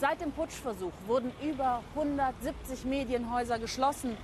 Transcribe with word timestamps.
Seit 0.00 0.20
dem 0.20 0.30
Putschversuch 0.30 0.92
wurden 1.08 1.32
über 1.42 1.82
170 1.96 2.84
Medienhäuser 2.84 3.58
geschlossen, 3.58 4.16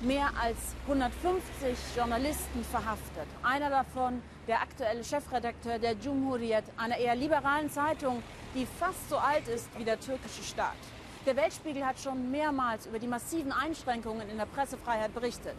mehr 0.00 0.30
als 0.40 0.56
150 0.88 1.76
Journalisten 1.94 2.64
verhaftet. 2.64 3.26
Einer 3.42 3.68
davon 3.68 4.22
der 4.48 4.62
aktuelle 4.62 5.04
Chefredakteur 5.04 5.78
der 5.78 5.94
Cumhuriyet, 5.94 6.64
einer 6.78 6.96
eher 6.96 7.16
liberalen 7.16 7.68
Zeitung, 7.68 8.22
die 8.54 8.64
fast 8.64 9.10
so 9.10 9.18
alt 9.18 9.46
ist 9.46 9.68
wie 9.76 9.84
der 9.84 10.00
türkische 10.00 10.42
Staat. 10.42 10.72
Der 11.26 11.36
Weltspiegel 11.36 11.84
hat 11.84 12.00
schon 12.00 12.30
mehrmals 12.30 12.86
über 12.86 12.98
die 12.98 13.06
massiven 13.06 13.52
Einschränkungen 13.52 14.30
in 14.30 14.38
der 14.38 14.46
Pressefreiheit 14.46 15.12
berichtet. 15.12 15.56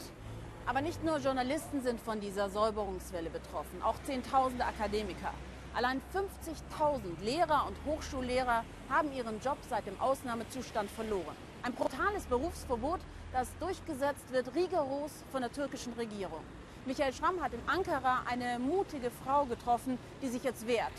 Aber 0.66 0.82
nicht 0.82 1.04
nur 1.04 1.18
Journalisten 1.20 1.84
sind 1.84 2.02
von 2.02 2.20
dieser 2.20 2.50
Säuberungswelle 2.50 3.30
betroffen, 3.30 3.84
auch 3.84 4.02
Zehntausende 4.06 4.66
Akademiker. 4.66 5.36
Allein 5.76 6.02
50.000 6.14 7.22
Lehrer 7.22 7.68
und 7.68 7.76
Hochschullehrer 7.86 8.64
haben 8.90 9.12
ihren 9.12 9.42
Job 9.42 9.58
seit 9.70 9.86
dem 9.86 10.00
Ausnahmezustand 10.00 10.90
verloren. 10.90 11.36
Ein 11.64 11.74
brutales 11.74 12.24
Berufsverbot, 12.30 13.02
das 13.34 13.50
durchgesetzt 13.60 14.32
wird 14.32 14.56
rigoros 14.56 15.12
von 15.34 15.42
der 15.42 15.52
türkischen 15.52 15.92
Regierung. 15.94 16.40
Michael 16.86 17.12
Schramm 17.12 17.42
hat 17.44 17.54
in 17.54 17.60
Ankara 17.68 18.24
eine 18.26 18.58
mutige 18.58 19.12
Frau 19.12 19.44
getroffen, 19.46 19.98
die 20.22 20.30
sich 20.30 20.44
jetzt 20.44 20.66
wehrt. 20.66 20.94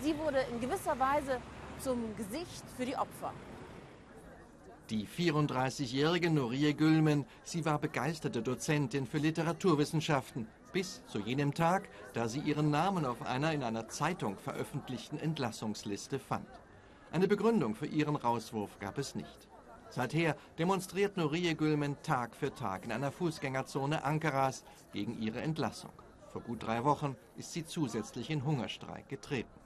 Sie 0.00 0.16
wurde 0.16 0.38
in 0.50 0.60
gewisser 0.62 0.98
Weise 0.98 1.38
zum 1.78 2.16
Gesicht 2.16 2.64
für 2.78 2.86
die 2.86 2.96
Opfer. 2.96 3.34
Die 4.88 5.06
34-jährige 5.06 6.30
Nurie 6.30 6.72
Gülmen, 6.72 7.26
sie 7.44 7.66
war 7.66 7.78
begeisterte 7.78 8.40
Dozentin 8.40 9.06
für 9.06 9.18
Literaturwissenschaften, 9.18 10.46
bis 10.72 11.04
zu 11.06 11.18
jenem 11.18 11.54
Tag, 11.54 11.88
da 12.14 12.28
sie 12.28 12.40
ihren 12.40 12.70
Namen 12.70 13.04
auf 13.04 13.22
einer 13.22 13.52
in 13.52 13.62
einer 13.62 13.88
Zeitung 13.88 14.36
veröffentlichten 14.36 15.18
Entlassungsliste 15.18 16.18
fand. 16.18 16.48
Eine 17.10 17.28
Begründung 17.28 17.74
für 17.74 17.86
ihren 17.86 18.16
Rauswurf 18.16 18.78
gab 18.78 18.98
es 18.98 19.14
nicht. 19.14 19.48
Seither 19.90 20.36
demonstriert 20.58 21.18
Nurie 21.18 21.54
Gülmen 21.54 21.96
Tag 22.02 22.34
für 22.34 22.54
Tag 22.54 22.86
in 22.86 22.92
einer 22.92 23.12
Fußgängerzone 23.12 24.04
Ankaras 24.04 24.64
gegen 24.92 25.20
ihre 25.20 25.42
Entlassung. 25.42 25.92
Vor 26.28 26.40
gut 26.40 26.62
drei 26.62 26.82
Wochen 26.84 27.14
ist 27.36 27.52
sie 27.52 27.66
zusätzlich 27.66 28.30
in 28.30 28.46
Hungerstreik 28.46 29.08
getreten. 29.10 29.60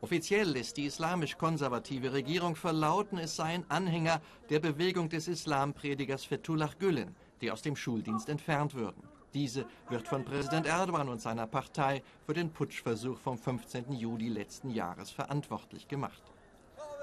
Offiziell 0.00 0.48
lässt 0.48 0.76
die 0.76 0.86
islamisch-konservative 0.86 2.12
Regierung 2.12 2.54
verlauten, 2.54 3.18
es 3.18 3.34
seien 3.34 3.64
Anhänger 3.68 4.20
der 4.48 4.60
Bewegung 4.60 5.08
des 5.08 5.26
Islampredigers 5.26 6.24
Fethullah 6.24 6.70
Gülen, 6.78 7.16
die 7.40 7.50
aus 7.50 7.62
dem 7.62 7.74
Schuldienst 7.74 8.28
entfernt 8.28 8.74
würden. 8.74 9.07
Diese 9.34 9.66
wird 9.90 10.08
von 10.08 10.24
Präsident 10.24 10.66
Erdogan 10.66 11.08
und 11.08 11.20
seiner 11.20 11.46
Partei 11.46 12.02
für 12.24 12.32
den 12.32 12.50
Putschversuch 12.50 13.18
vom 13.18 13.38
15. 13.38 13.92
Juli 13.92 14.28
letzten 14.28 14.70
Jahres 14.70 15.10
verantwortlich 15.10 15.86
gemacht. 15.86 16.22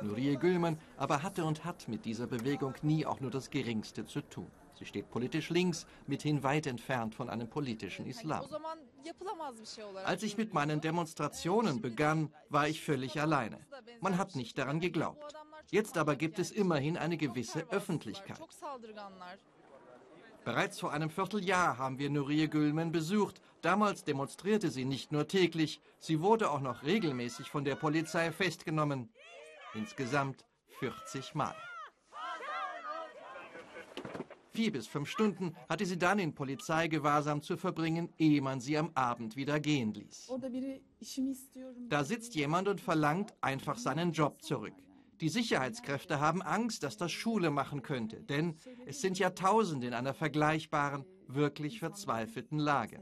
Nurie 0.01 0.35
Gülmen 0.35 0.77
aber 0.97 1.23
hatte 1.23 1.45
und 1.45 1.63
hat 1.63 1.87
mit 1.87 2.05
dieser 2.05 2.27
Bewegung 2.27 2.73
nie 2.81 3.05
auch 3.05 3.19
nur 3.19 3.31
das 3.31 3.49
Geringste 3.49 4.05
zu 4.05 4.21
tun. 4.21 4.51
Sie 4.77 4.85
steht 4.85 5.09
politisch 5.09 5.49
links, 5.51 5.85
mithin 6.05 6.43
weit 6.43 6.67
entfernt 6.67 7.15
von 7.15 7.29
einem 7.29 7.47
politischen 7.47 8.05
Islam. 8.05 8.45
Als 10.03 10.23
ich 10.23 10.37
mit 10.37 10.53
meinen 10.53 10.81
Demonstrationen 10.81 11.81
begann, 11.81 12.33
war 12.49 12.67
ich 12.67 12.83
völlig 12.83 13.21
alleine. 13.21 13.59
Man 14.01 14.17
hat 14.17 14.35
nicht 14.35 14.57
daran 14.57 14.81
geglaubt. 14.81 15.33
Jetzt 15.71 15.97
aber 15.97 16.15
gibt 16.15 16.39
es 16.39 16.51
immerhin 16.51 16.97
eine 16.97 17.17
gewisse 17.17 17.69
Öffentlichkeit. 17.69 18.39
Bereits 20.45 20.79
vor 20.79 20.93
einem 20.93 21.09
Vierteljahr 21.09 21.79
haben 21.79 21.97
wir 21.97 22.11
Nurie 22.11 22.47
Gülmen 22.47 22.91
besucht. 22.91 23.41
Damals 23.63 24.03
demonstrierte 24.03 24.69
sie 24.69 24.85
nicht 24.85 25.11
nur 25.11 25.27
täglich, 25.27 25.81
sie 25.97 26.21
wurde 26.21 26.51
auch 26.51 26.61
noch 26.61 26.83
regelmäßig 26.83 27.49
von 27.49 27.65
der 27.65 27.73
Polizei 27.73 28.31
festgenommen. 28.31 29.09
Insgesamt 29.73 30.45
40 30.79 31.33
Mal. 31.33 31.55
Vier 34.53 34.71
bis 34.71 34.85
fünf 34.85 35.09
Stunden 35.09 35.55
hatte 35.67 35.85
sie 35.85 35.97
dann 35.97 36.19
in 36.19 36.35
Polizeigewahrsam 36.35 37.41
zu 37.41 37.57
verbringen, 37.57 38.13
ehe 38.19 38.41
man 38.41 38.61
sie 38.61 38.77
am 38.77 38.91
Abend 38.93 39.35
wieder 39.35 39.59
gehen 39.59 39.95
ließ. 39.95 40.31
Da 41.89 42.03
sitzt 42.03 42.35
jemand 42.35 42.67
und 42.67 42.79
verlangt 42.79 43.33
einfach 43.41 43.77
seinen 43.77 44.11
Job 44.11 44.43
zurück. 44.43 44.75
Die 45.21 45.29
Sicherheitskräfte 45.29 46.19
haben 46.19 46.41
Angst, 46.41 46.83
dass 46.83 46.97
das 46.97 47.11
Schule 47.11 47.49
machen 47.49 47.81
könnte, 47.81 48.21
denn 48.21 48.57
es 48.85 48.99
sind 48.99 49.17
Jahrtausende 49.17 49.87
in 49.87 49.93
einer 49.93 50.13
vergleichbaren, 50.13 51.05
wirklich 51.27 51.79
verzweifelten 51.79 52.59
Lage. 52.59 53.01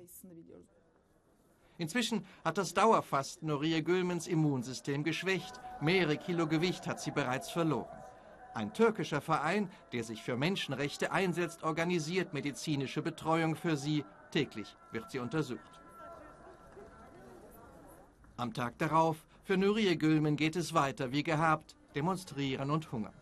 Inzwischen 1.77 2.25
hat 2.45 2.57
das 2.57 2.73
Dauerfasten 2.73 3.47
Noria 3.47 3.81
Gülmens 3.81 4.27
Immunsystem 4.27 5.03
geschwächt. 5.03 5.59
Mehrere 5.81 6.17
Kilo 6.17 6.47
Gewicht 6.47 6.87
hat 6.87 7.01
sie 7.01 7.11
bereits 7.11 7.49
verloren. 7.49 7.97
Ein 8.53 8.73
türkischer 8.73 9.19
Verein, 9.19 9.71
der 9.91 10.03
sich 10.03 10.21
für 10.21 10.37
Menschenrechte 10.37 11.11
einsetzt, 11.11 11.63
organisiert 11.63 12.33
medizinische 12.33 13.01
Betreuung 13.01 13.55
für 13.55 13.75
sie. 13.75 14.05
Täglich 14.29 14.77
wird 14.91 15.09
sie 15.09 15.17
untersucht. 15.17 15.81
Am 18.37 18.53
Tag 18.53 18.77
darauf, 18.77 19.25
für 19.43 19.57
Nuriye 19.57 19.97
Gülmen 19.97 20.35
geht 20.35 20.55
es 20.55 20.73
weiter 20.75 21.11
wie 21.11 21.23
gehabt, 21.23 21.75
demonstrieren 21.95 22.69
und 22.71 22.91
hungern. 22.91 23.13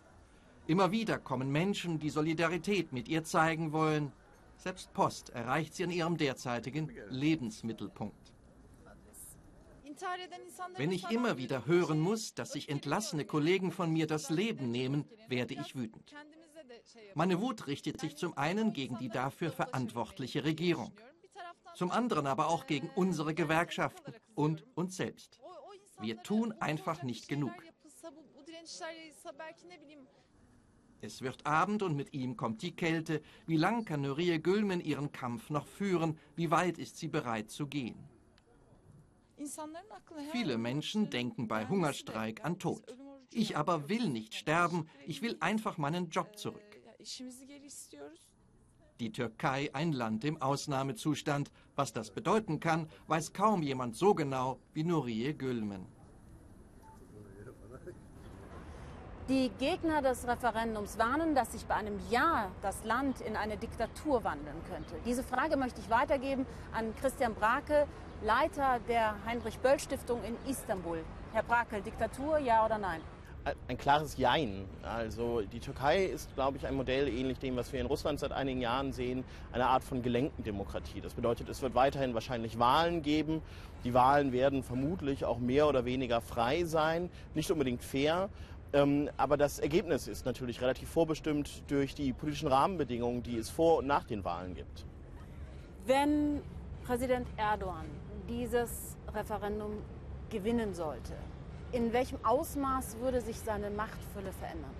Immer 0.68 0.92
wieder 0.92 1.18
kommen 1.18 1.52
Menschen, 1.52 2.00
die 2.00 2.10
Solidarität 2.10 2.94
mit 2.94 3.08
ihr 3.08 3.24
zeigen 3.24 3.72
wollen. 3.72 4.12
Selbst 4.58 4.94
Post 4.94 5.32
erreicht 5.32 5.76
sie 5.76 5.84
an 5.84 5.92
ihrem 5.92 6.18
derzeitigen 6.18 6.92
Lebensmittelpunkt. 7.10 8.34
Wenn 10.78 10.92
ich 10.92 11.10
immer 11.10 11.38
wieder 11.38 11.66
hören 11.66 12.00
muss, 12.00 12.34
dass 12.34 12.54
sich 12.54 12.70
entlassene 12.70 13.26
Kollegen 13.26 13.72
von 13.72 13.92
mir 13.92 14.08
das 14.08 14.30
Leben 14.30 14.72
nehmen, 14.72 15.06
werde 15.28 15.56
ich 15.56 15.76
wütend. 15.76 16.16
Meine 17.14 17.42
Wut 17.42 17.68
richtet 17.68 18.00
sich 18.00 18.16
zum 18.16 18.38
einen 18.38 18.74
gegen 18.74 18.98
die 18.98 19.10
dafür 19.10 19.52
verantwortliche 19.52 20.44
Regierung, 20.44 20.94
zum 21.76 21.92
anderen 21.92 22.28
aber 22.28 22.48
auch 22.48 22.68
gegen 22.68 22.90
unsere 22.96 23.34
Gewerkschaften 23.34 24.14
und 24.36 24.66
uns 24.76 24.96
selbst. 24.96 25.40
Wir 26.00 26.22
tun 26.24 26.54
einfach 26.60 27.04
nicht 27.04 27.28
genug. 27.28 27.54
Es 31.04 31.22
wird 31.22 31.46
Abend 31.48 31.82
und 31.82 31.96
mit 31.96 32.14
ihm 32.14 32.38
kommt 32.38 32.62
die 32.62 32.76
Kälte. 32.76 33.22
Wie 33.48 33.58
lang 33.58 33.86
kann 33.86 34.02
Nurie 34.02 34.40
Gülmen 34.40 34.82
ihren 34.82 35.12
Kampf 35.12 35.50
noch 35.50 35.66
führen? 35.66 36.18
Wie 36.36 36.52
weit 36.52 36.78
ist 36.78 36.98
sie 36.98 37.08
bereit 37.08 37.50
zu 37.50 37.66
gehen? 37.66 37.98
Viele 40.32 40.58
Menschen 40.60 41.10
denken 41.10 41.48
bei 41.48 41.68
Hungerstreik 41.68 42.46
an 42.46 42.60
Tod. 42.60 42.96
Ich 43.32 43.58
aber 43.58 43.90
will 43.90 44.10
nicht 44.10 44.36
sterben, 44.36 44.88
ich 45.08 45.22
will 45.24 45.38
einfach 45.40 45.78
meinen 45.78 46.10
Job 46.10 46.38
zurück. 46.38 46.62
Die 49.00 49.12
Türkei 49.12 49.74
ein 49.74 49.94
Land 49.94 50.24
im 50.26 50.40
Ausnahmezustand. 50.40 51.52
Was 51.76 51.94
das 51.94 52.12
bedeuten 52.12 52.60
kann, 52.60 52.88
weiß 53.08 53.34
kaum 53.34 53.64
jemand 53.64 53.96
so 53.96 54.14
genau 54.14 54.60
wie 54.74 54.84
Nuriye 54.84 55.34
Gülmen. 55.34 55.88
Die 59.30 59.52
Gegner 59.60 60.02
des 60.02 60.28
Referendums 60.28 60.98
warnen, 60.98 61.36
dass 61.36 61.52
sich 61.52 61.66
bei 61.66 61.76
einem 61.76 62.00
Ja 62.10 62.50
das 62.64 62.84
Land 62.84 63.22
in 63.22 63.36
eine 63.36 63.56
Diktatur 63.56 64.24
wandeln 64.24 64.58
könnte. 64.70 64.96
Diese 65.06 65.24
Frage 65.24 65.58
möchte 65.58 65.80
ich 65.80 65.90
weitergeben 65.90 66.46
an 66.74 66.94
Christian 67.00 67.36
Brake, 67.36 67.88
Leiter 68.24 68.80
der 68.90 69.16
Heinrich-Böll-Stiftung 69.26 70.22
in 70.24 70.36
Istanbul. 70.50 71.04
Herr 71.34 71.44
Brake, 71.44 71.82
Diktatur, 71.82 72.40
ja 72.40 72.66
oder 72.66 72.80
nein? 72.80 73.02
Ein 73.68 73.78
klares 73.78 74.18
Jein. 74.18 74.66
Also 74.84 75.42
die 75.42 75.60
Türkei 75.60 76.06
ist, 76.06 76.34
glaube 76.36 76.58
ich, 76.58 76.68
ein 76.68 76.76
Modell 76.76 77.08
ähnlich 77.08 77.40
dem, 77.40 77.56
was 77.56 77.74
wir 77.74 77.80
in 77.80 77.88
Russland 77.88 78.20
seit 78.20 78.32
einigen 78.32 78.62
Jahren 78.62 78.92
sehen, 78.92 79.24
eine 79.52 79.66
Art 79.66 79.84
von 79.84 80.04
gelenkten 80.04 80.44
Demokratie. 80.44 81.02
Das 81.02 81.16
bedeutet, 81.16 81.50
es 81.50 81.62
wird 81.64 81.74
weiterhin 81.74 82.14
wahrscheinlich 82.14 82.60
Wahlen 82.60 83.02
geben. 83.02 83.42
Die 83.84 83.96
Wahlen 83.96 84.32
werden 84.32 84.62
vermutlich 84.62 85.26
auch 85.26 85.40
mehr 85.40 85.68
oder 85.68 85.86
weniger 85.86 86.22
frei 86.22 86.66
sein, 86.66 87.10
nicht 87.34 87.50
unbedingt 87.50 87.84
fair, 87.84 88.30
aber 88.74 89.38
das 89.38 89.60
Ergebnis 89.60 90.08
ist 90.08 90.26
natürlich 90.26 90.62
relativ 90.62 90.90
vorbestimmt 90.90 91.64
durch 91.68 91.94
die 91.94 92.14
politischen 92.14 92.48
Rahmenbedingungen, 92.48 93.22
die 93.22 93.38
es 93.38 93.50
vor 93.50 93.80
und 93.80 93.88
nach 93.88 94.06
den 94.06 94.24
Wahlen 94.24 94.56
gibt. 94.56 94.86
Wenn 95.86 96.42
Präsident 96.86 97.28
Erdogan 97.38 97.86
dieses 98.30 98.96
Referendum 99.14 99.74
gewinnen 100.30 100.74
sollte, 100.74 101.14
in 101.72 101.92
welchem 101.92 102.24
Ausmaß 102.24 102.98
würde 103.00 103.22
sich 103.22 103.40
seine 103.40 103.70
Machtfülle 103.70 104.32
verändern? 104.32 104.72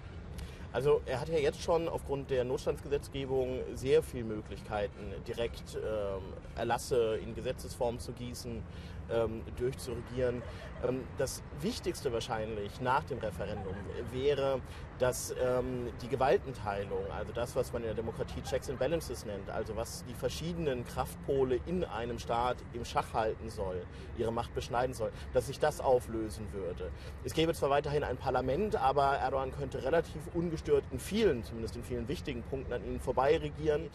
Also 0.74 1.02
er 1.06 1.20
hat 1.20 1.28
ja 1.28 1.38
jetzt 1.38 1.62
schon 1.62 1.90
aufgrund 1.90 2.30
der 2.30 2.46
Notstandsgesetzgebung 2.46 3.60
sehr 3.76 4.02
viele 4.02 4.24
Möglichkeiten, 4.24 5.14
direkt 5.28 5.76
ähm, 5.76 6.22
Erlasse 6.56 7.20
in 7.22 7.36
Gesetzesform 7.36 8.00
zu 8.00 8.14
gießen, 8.14 8.64
ähm, 9.14 9.42
durchzuregieren. 9.58 10.42
Ähm, 10.88 11.04
das 11.18 11.44
Wichtigste 11.60 12.12
wahrscheinlich 12.12 12.82
nach 12.82 13.04
dem 13.04 13.20
Referendum 13.20 13.76
wäre, 14.12 14.62
dass 15.00 15.34
ähm, 15.42 15.90
die 16.02 16.08
Gewaltenteilung, 16.08 17.10
also 17.12 17.34
das, 17.34 17.56
was 17.56 17.74
man 17.74 17.82
in 17.82 17.88
der 17.88 17.96
Demokratie 17.96 18.42
Checks 18.44 18.70
and 18.70 18.80
Balances 18.80 19.26
nennt, 19.26 19.50
also 19.50 19.76
was 19.76 20.04
die 20.08 20.14
verschiedenen 20.14 20.86
Kraftpole 20.86 21.60
in 21.66 21.84
einem 21.84 22.20
Staat 22.20 22.58
im 22.74 22.86
Schach 22.86 23.14
halten 23.14 23.50
soll, 23.50 23.84
ihre 24.18 24.32
Macht 24.32 24.54
beschneiden 24.54 24.94
soll, 24.94 25.12
dass 25.34 25.48
sich 25.48 25.60
das 25.60 25.82
auflösen 25.82 26.52
würde. 26.54 26.92
Es 27.24 27.34
gäbe 27.34 27.54
zwar 27.54 27.70
weiterhin 27.70 28.04
ein 28.04 28.18
Parlament, 28.18 28.76
aber 28.76 29.18
Erdogan 29.18 29.52
könnte 29.52 29.84
relativ 29.84 30.22
ungestört 30.34 30.84
in 30.92 31.00
vielen, 31.00 31.44
zumindest 31.44 31.76
in 31.76 31.84
vielen 31.84 32.08
wichtigen 32.08 32.44
Punkten 32.44 32.74
an 32.74 32.86
ihnen 32.86 33.00
vorbei 33.00 33.38
regieren. 33.38 33.90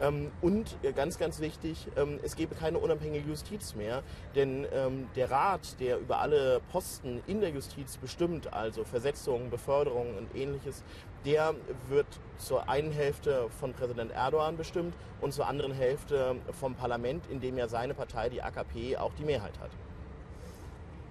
Ähm, 0.00 0.30
und 0.40 0.76
äh, 0.82 0.92
ganz, 0.92 1.18
ganz 1.18 1.40
wichtig, 1.40 1.88
ähm, 1.96 2.18
es 2.22 2.36
gäbe 2.36 2.54
keine 2.54 2.78
unabhängige 2.78 3.28
Justiz 3.28 3.74
mehr, 3.74 4.02
denn 4.34 4.66
ähm, 4.72 5.08
der 5.16 5.30
Rat, 5.30 5.80
der 5.80 5.98
über 5.98 6.18
alle 6.20 6.60
Posten 6.70 7.20
in 7.26 7.40
der 7.40 7.50
Justiz 7.50 7.96
bestimmt, 7.96 8.52
also 8.52 8.84
Versetzungen, 8.84 9.50
Beförderungen 9.50 10.16
und 10.16 10.34
ähnliches, 10.34 10.84
der 11.24 11.54
wird 11.88 12.06
zur 12.36 12.68
einen 12.68 12.92
Hälfte 12.92 13.48
von 13.58 13.72
Präsident 13.72 14.12
Erdogan 14.12 14.56
bestimmt 14.56 14.94
und 15.20 15.32
zur 15.32 15.46
anderen 15.46 15.72
Hälfte 15.72 16.36
vom 16.52 16.74
Parlament, 16.74 17.26
in 17.28 17.40
dem 17.40 17.58
ja 17.58 17.66
seine 17.66 17.94
Partei, 17.94 18.28
die 18.28 18.42
AKP, 18.42 18.96
auch 18.96 19.12
die 19.14 19.24
Mehrheit 19.24 19.58
hat. 19.58 19.70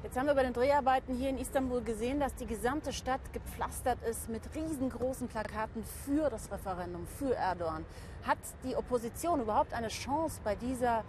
Jetzt 0.04 0.16
haben 0.16 0.28
wir 0.28 0.36
bei 0.36 0.44
den 0.44 0.54
Dreharbeiten 0.54 1.16
hier 1.16 1.30
in 1.30 1.40
Istanbul 1.40 1.82
gesehen, 1.82 2.20
dass 2.20 2.36
die 2.36 2.46
gesamte 2.46 2.94
Stadt 2.94 3.22
gepflastert 3.34 3.98
ist 4.04 4.30
mit 4.30 4.44
riesengroßen 4.54 5.28
Plakaten 5.28 5.84
für 6.06 6.30
das 6.30 6.52
Referendum, 6.52 7.08
für 7.08 7.34
Erdogan. 7.34 7.84
Hat 8.24 8.38
die 8.64 8.76
Opposition 8.76 9.42
überhaupt 9.42 9.74
eine 9.74 9.88
Chance 9.88 10.40
bei 10.44 10.54
dieser 10.54 11.04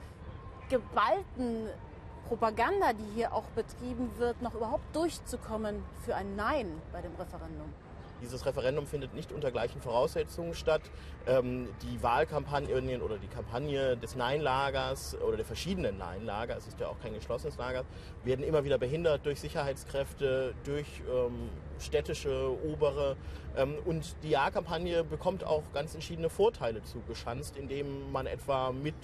geballten 0.71 1.69
Propaganda, 2.29 2.95
die 2.95 3.15
hier 3.15 3.35
auch 3.35 3.45
betrieben 3.55 4.11
wird, 4.17 4.41
noch 4.41 4.55
überhaupt 4.55 4.97
durchzukommen 4.97 5.85
für 6.07 6.15
ein 6.15 6.35
Nein 6.35 6.81
bei 6.91 7.03
dem 7.03 7.15
Referendum? 7.17 7.71
Dieses 8.21 8.47
Referendum 8.47 8.87
findet 8.87 9.15
nicht 9.15 9.33
unter 9.33 9.51
gleichen 9.51 9.81
Voraussetzungen 9.81 10.55
statt. 10.55 10.83
Ähm, 11.27 11.69
die 11.83 12.03
Wahlkampagnen 12.03 13.03
oder 13.03 13.19
die 13.19 13.29
Kampagne 13.29 13.97
des 13.97 14.17
Nein-Lagers 14.17 15.17
oder 15.21 15.37
der 15.37 15.47
verschiedenen 15.47 15.99
Nein-Lager, 15.99 16.57
es 16.57 16.67
ist 16.67 16.81
ja 16.81 16.89
auch 16.89 16.99
kein 17.01 17.15
geschlossenes 17.15 17.57
Lager, 17.57 17.85
werden 18.25 18.45
immer 18.45 18.65
wieder 18.65 18.79
behindert 18.79 19.25
durch 19.27 19.41
Sicherheitskräfte, 19.41 20.55
durch 20.65 20.87
ähm, 21.13 21.51
städtische 21.79 22.57
Obere. 22.65 23.17
Ähm, 23.57 23.77
und 23.85 24.17
die 24.23 24.31
Ja-Kampagne 24.31 25.05
bekommt 25.05 25.45
auch 25.45 25.63
ganz 25.73 25.95
entschiedene 25.95 26.31
Vorteile 26.31 26.83
zugeschanzt, 26.83 27.57
indem 27.57 28.11
man 28.13 28.27
etwa 28.27 28.73
mit 28.73 28.95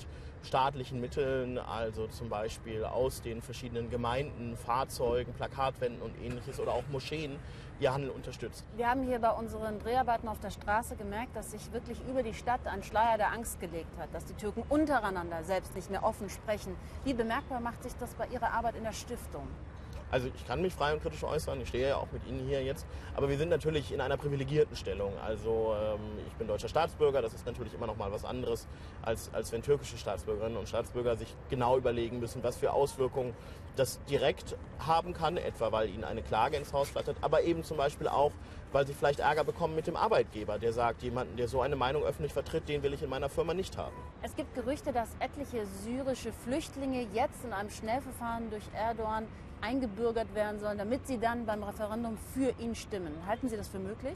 staatlichen 0.44 1.00
Mitteln, 1.00 1.58
also 1.58 2.06
zum 2.08 2.28
Beispiel 2.28 2.84
aus 2.84 3.22
den 3.22 3.42
verschiedenen 3.42 3.90
Gemeinden, 3.90 4.56
Fahrzeugen, 4.56 5.32
Plakatwänden 5.32 6.02
und 6.02 6.14
ähnliches 6.22 6.60
oder 6.60 6.72
auch 6.72 6.84
Moscheen, 6.90 7.38
ihr 7.80 7.92
Handel 7.92 8.10
unterstützt. 8.10 8.64
Wir 8.76 8.88
haben 8.88 9.02
hier 9.02 9.18
bei 9.18 9.30
unseren 9.30 9.78
Dreharbeiten 9.78 10.28
auf 10.28 10.38
der 10.40 10.50
Straße 10.50 10.96
gemerkt, 10.96 11.34
dass 11.34 11.50
sich 11.50 11.72
wirklich 11.72 11.98
über 12.08 12.22
die 12.22 12.34
Stadt 12.34 12.66
ein 12.66 12.82
Schleier 12.82 13.18
der 13.18 13.32
Angst 13.32 13.60
gelegt 13.60 13.98
hat, 13.98 14.14
dass 14.14 14.24
die 14.26 14.34
Türken 14.34 14.62
untereinander 14.68 15.42
selbst 15.44 15.74
nicht 15.74 15.90
mehr 15.90 16.04
offen 16.04 16.28
sprechen. 16.28 16.76
Wie 17.04 17.14
bemerkbar 17.14 17.60
macht 17.60 17.82
sich 17.82 17.94
das 17.98 18.14
bei 18.14 18.26
Ihrer 18.28 18.52
Arbeit 18.52 18.76
in 18.76 18.84
der 18.84 18.92
Stiftung? 18.92 19.48
Also 20.14 20.28
ich 20.28 20.46
kann 20.46 20.62
mich 20.62 20.72
frei 20.72 20.92
und 20.94 21.02
kritisch 21.02 21.24
äußern, 21.24 21.60
ich 21.60 21.70
stehe 21.70 21.88
ja 21.88 21.96
auch 21.96 22.06
mit 22.12 22.24
Ihnen 22.24 22.46
hier 22.46 22.62
jetzt, 22.62 22.86
aber 23.16 23.28
wir 23.28 23.36
sind 23.36 23.48
natürlich 23.48 23.90
in 23.90 24.00
einer 24.00 24.16
privilegierten 24.16 24.76
Stellung. 24.76 25.12
Also 25.18 25.74
ähm, 25.76 25.98
ich 26.28 26.34
bin 26.34 26.46
deutscher 26.46 26.68
Staatsbürger, 26.68 27.20
das 27.20 27.34
ist 27.34 27.44
natürlich 27.46 27.74
immer 27.74 27.88
noch 27.88 27.96
mal 27.96 28.12
was 28.12 28.24
anderes, 28.24 28.68
als, 29.02 29.34
als 29.34 29.50
wenn 29.50 29.60
türkische 29.64 29.98
Staatsbürgerinnen 29.98 30.56
und 30.56 30.68
Staatsbürger 30.68 31.16
sich 31.16 31.34
genau 31.50 31.76
überlegen 31.76 32.20
müssen, 32.20 32.44
was 32.44 32.56
für 32.56 32.72
Auswirkungen 32.72 33.34
das 33.74 33.98
direkt 34.04 34.56
haben 34.78 35.14
kann, 35.14 35.36
etwa 35.36 35.72
weil 35.72 35.88
ihnen 35.88 36.04
eine 36.04 36.22
Klage 36.22 36.58
ins 36.58 36.72
Haus 36.72 36.90
flattert, 36.90 37.16
aber 37.20 37.42
eben 37.42 37.64
zum 37.64 37.76
Beispiel 37.76 38.06
auch, 38.06 38.30
weil 38.70 38.86
sie 38.86 38.94
vielleicht 38.94 39.18
Ärger 39.18 39.42
bekommen 39.42 39.74
mit 39.74 39.88
dem 39.88 39.96
Arbeitgeber, 39.96 40.60
der 40.60 40.72
sagt, 40.72 41.02
jemanden, 41.02 41.36
der 41.36 41.48
so 41.48 41.60
eine 41.60 41.74
Meinung 41.74 42.04
öffentlich 42.04 42.32
vertritt, 42.32 42.68
den 42.68 42.84
will 42.84 42.94
ich 42.94 43.02
in 43.02 43.10
meiner 43.10 43.28
Firma 43.28 43.52
nicht 43.52 43.76
haben. 43.76 43.96
Es 44.22 44.36
gibt 44.36 44.54
Gerüchte, 44.54 44.92
dass 44.92 45.08
etliche 45.18 45.66
syrische 45.66 46.32
Flüchtlinge 46.32 47.08
jetzt 47.12 47.44
in 47.44 47.52
einem 47.52 47.70
Schnellverfahren 47.70 48.48
durch 48.50 48.62
Erdogan 48.76 49.26
eingebürgert 49.64 50.34
werden 50.34 50.60
sollen, 50.60 50.76
damit 50.76 51.06
sie 51.06 51.18
dann 51.18 51.46
beim 51.46 51.62
Referendum 51.62 52.18
für 52.34 52.52
ihn 52.60 52.74
stimmen. 52.74 53.12
Halten 53.26 53.48
Sie 53.48 53.56
das 53.56 53.68
für 53.68 53.78
möglich? 53.78 54.14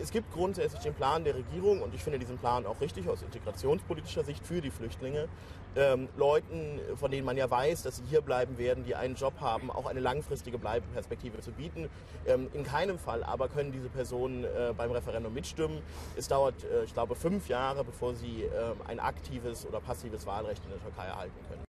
Es 0.00 0.10
gibt 0.10 0.32
grundsätzlich 0.32 0.82
den 0.82 0.94
Plan 0.94 1.22
der 1.24 1.34
Regierung 1.34 1.82
und 1.82 1.94
ich 1.94 2.02
finde 2.02 2.18
diesen 2.18 2.38
Plan 2.38 2.66
auch 2.66 2.80
richtig 2.80 3.08
aus 3.08 3.22
integrationspolitischer 3.22 4.24
Sicht 4.24 4.44
für 4.44 4.60
die 4.60 4.70
Flüchtlinge. 4.70 5.28
Ähm, 5.76 6.08
Leuten, 6.16 6.80
von 6.96 7.10
denen 7.10 7.26
man 7.26 7.36
ja 7.36 7.48
weiß, 7.48 7.82
dass 7.82 7.98
sie 7.98 8.04
hier 8.08 8.22
bleiben 8.22 8.56
werden, 8.56 8.84
die 8.84 8.94
einen 8.94 9.14
Job 9.14 9.34
haben, 9.40 9.70
auch 9.70 9.86
eine 9.86 10.00
langfristige 10.00 10.58
Bleibeperspektive 10.58 11.40
zu 11.40 11.52
bieten. 11.52 11.88
Ähm, 12.26 12.48
in 12.54 12.64
keinem 12.64 12.98
Fall 12.98 13.22
aber 13.22 13.48
können 13.48 13.70
diese 13.70 13.90
Personen 13.90 14.44
äh, 14.44 14.72
beim 14.76 14.90
Referendum 14.90 15.32
mitstimmen. 15.32 15.80
Es 16.16 16.26
dauert, 16.28 16.64
äh, 16.64 16.84
ich 16.84 16.94
glaube, 16.94 17.14
fünf 17.14 17.48
Jahre, 17.48 17.84
bevor 17.84 18.14
sie 18.14 18.44
äh, 18.44 18.48
ein 18.88 18.98
aktives 18.98 19.66
oder 19.66 19.80
passives 19.80 20.26
Wahlrecht 20.26 20.64
in 20.64 20.70
der 20.70 20.80
Türkei 20.80 21.04
erhalten 21.04 21.38
können. 21.48 21.67